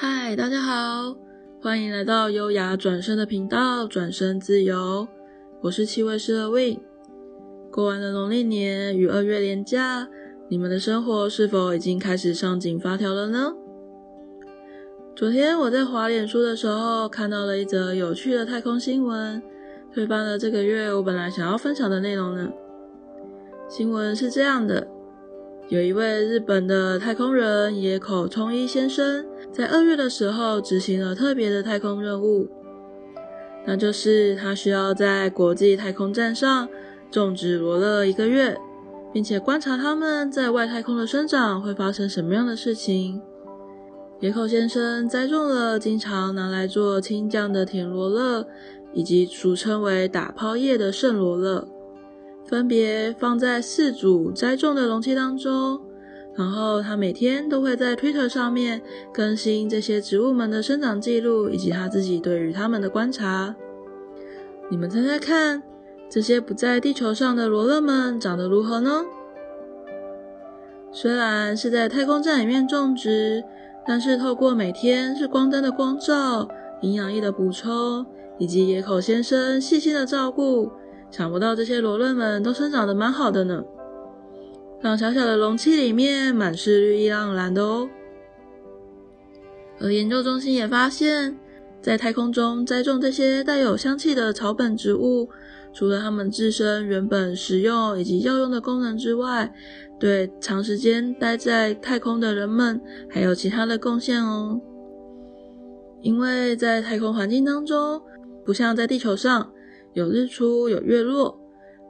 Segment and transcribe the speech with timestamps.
[0.00, 1.16] 嗨，大家好，
[1.60, 5.08] 欢迎来到优雅转身的频道，转身自由。
[5.60, 6.78] 我是七位师的 Win。
[7.72, 10.06] 过完了农历年与二月连假，
[10.48, 13.52] 你们的生活是否已经开始上紧发条了呢？
[15.16, 19.42] 昨天我在滑脸书的时候，看到了一则有趣的太空新闻，
[19.92, 22.48] 推翻了这个月我本来想要分享的内容呢。
[23.68, 24.86] 新闻是这样的。
[25.68, 29.26] 有一位日本的太空人野口聪一先生，
[29.58, 32.48] 在二月的时候执行了特别的太空任务，
[33.66, 36.68] 那就是他需要在国际太空站上
[37.10, 38.56] 种植罗勒一个月，
[39.12, 43.20] 并且观察它们在外太空的生长会发生什么样的事情。
[44.20, 48.46] 野口先生栽种了经常拿来做青酱的甜罗勒，
[48.92, 51.66] 以及俗称为打抛叶的圣罗勒。
[52.46, 55.80] 分别放在四组栽种的容器当中，
[56.38, 58.80] 然后他每天都会在 Twitter 上面
[59.12, 63.56] 更新这些植物们的生长记录，以及他自己对于它们的观察。
[64.70, 65.60] 你们猜猜看，
[66.08, 69.04] 这些不在地球上的罗勒们长得如何呢？
[70.92, 73.42] 虽然是在太空站里面种植，
[73.84, 76.48] 但是透过每天日光灯的光照、
[76.82, 78.06] 营养液的补充，
[78.38, 80.70] 以及野口先生细心的照顾。
[81.10, 83.64] 想不到这些罗勒们都生长得蛮好的呢，
[84.80, 87.88] 让小小的容器里面满是绿意盎然的哦。
[89.80, 91.36] 而研究中心也发现，
[91.80, 95.28] 在太空中栽种这些带有香气的草本植物，
[95.72, 99.52] 除了它们自身原本食用以及药用的功能之外，
[99.98, 104.60] 对长时间待在太空的人们还有其他的贡献哦。
[106.00, 108.00] 因为在太空环境当中，
[108.44, 109.52] 不像在地球上。
[109.94, 111.36] 有日出，有月落，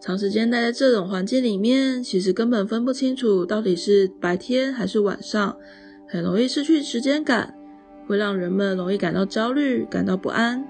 [0.00, 5.56] 长时间待在这种环境里面，其实根本分不清楚到底是白天还是晚上，
[6.08, 7.54] 很容易失去时间感，
[8.06, 10.64] 会让人们容易感到焦虑、感到不安。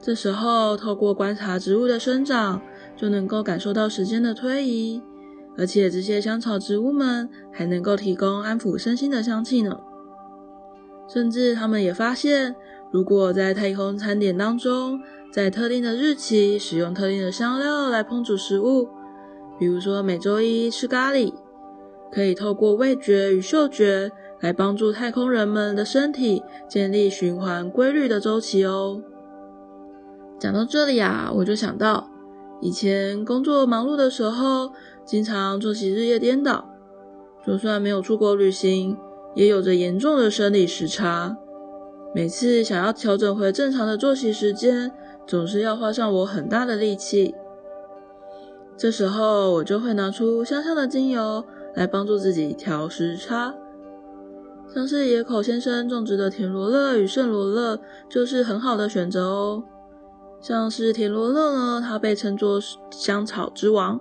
[0.00, 2.60] 这时候，透过观察植物的生长，
[2.96, 5.00] 就能够感受到时间的推移，
[5.56, 9.78] 而且这些香草植物们还能够提供安抚身心的香气呢。
[11.08, 12.54] 甚至他们也发现，
[12.90, 15.00] 如果在太空餐点当中，
[15.32, 18.86] 在特定的日期使用特定的香料来烹煮食物，
[19.58, 21.32] 比如说每周一吃咖喱，
[22.12, 29.00] 可以透过味觉与嗅觉来帮助太空人们的身体建立循环规律的周期哦。
[30.38, 32.10] 讲到这里啊，我就想到
[32.60, 34.72] 以前工作忙碌的时候，
[35.06, 36.68] 经常作息日夜颠倒，
[37.46, 38.98] 就算没有出国旅行，
[39.34, 41.38] 也有着严重的生理时差。
[42.14, 44.92] 每次想要调整回正常的作息时间，
[45.26, 47.34] 总是要花上我很大的力气，
[48.76, 51.44] 这时候我就会拿出香香的精油
[51.74, 53.54] 来帮助自己调时差。
[54.74, 57.78] 像是野口先生种植的甜罗勒与圣罗勒
[58.08, 59.62] 就是很好的选择哦。
[60.40, 62.58] 像是甜罗勒呢，它被称作
[62.90, 64.00] 香草之王，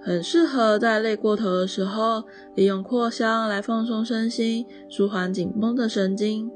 [0.00, 2.22] 很适合在累过头的时候，
[2.54, 6.50] 利用扩香来放松身心，舒缓紧绷的神经。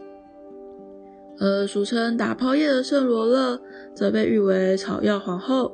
[1.40, 3.58] 而俗称打抛叶的圣罗勒，
[3.94, 5.72] 则被誉为草药皇后，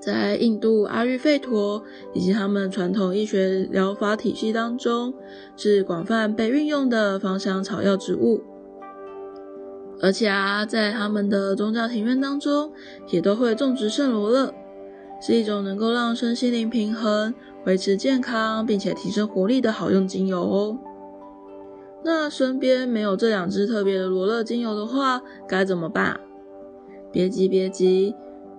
[0.00, 5.12] 在印度阿育吠陀以及他们传统医学疗法体系当中，
[5.54, 8.42] 是广泛被运用的芳香草药植物。
[10.00, 12.72] 而且啊，在他们的宗教庭院当中，
[13.10, 14.52] 也都会种植圣罗勒，
[15.20, 17.34] 是一种能够让身心灵平衡、
[17.66, 20.78] 维持健康，并且提升活力的好用精油哦。
[22.04, 26.20] 那身边没有这两支特别的罗勒精油的话，该怎么办？
[27.10, 28.14] 别急，别急。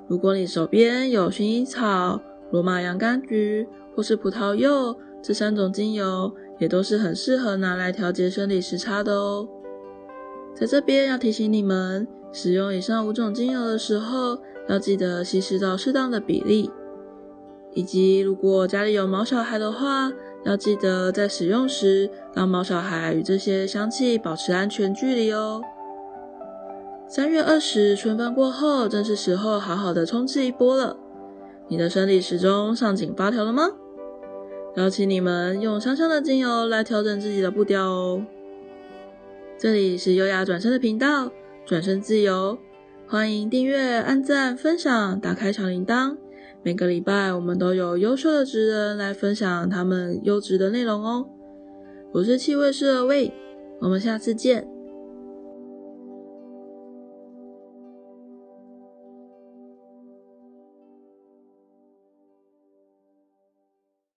[0.07, 2.19] 如果你手边有薰衣草、
[2.51, 9.47] 罗马洋甘菊或是葡萄柚这三种精油，也都是很适合拿来调节生理时差的哦。
[10.55, 16.71] 在这边要提醒你们，使用以上五种精油的时候，要记得稀释到适当的比例，
[17.73, 20.11] 以及如果家里有毛小孩的话，
[20.45, 25.61] 要记得在使用时，让毛小孩与这些香气保持安全距离哦。
[27.07, 30.97] 三月二十，春分过后，正是时候好好的冲刺一波了。
[31.67, 33.69] 你的生理时钟上紧发条了吗？
[34.75, 38.23] 邀请你们用香香的精油来调整自己的步调哦。
[39.57, 41.31] 这里是优雅转身的频道，
[41.65, 42.59] 转身自由，
[43.07, 46.17] 欢迎订阅、按赞、分享、打开小铃铛。
[46.65, 51.29] 每个礼拜，我们都有优秀的职人来分享他们优质的内容哦。
[52.11, 53.31] 我是气味师的 Wei，
[53.81, 54.67] 我们下次见。